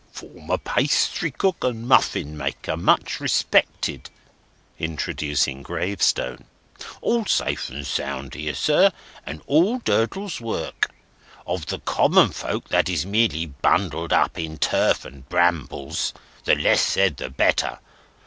[0.11, 4.09] "Former pastrycook and Muffin maker, much respected;"
[4.79, 6.45] introducing gravestone.
[7.01, 8.91] "All safe and sound here, sir,
[9.27, 10.89] and all Durdles's work.
[11.45, 16.15] Of the common folk, that is merely bundled up in turf and brambles,
[16.45, 17.77] the less said the better.